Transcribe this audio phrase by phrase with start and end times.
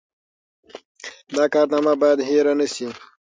[1.35, 2.87] دا کارنامه باید هېره نه سي.